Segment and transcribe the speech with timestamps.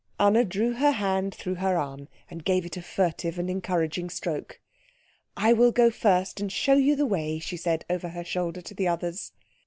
[0.19, 4.59] Anna drew her hand through her arm, and gave it a furtive and encouraging stroke.
[5.37, 8.73] "I will go first and show you the way," she said over her shoulder to
[8.73, 9.31] the others.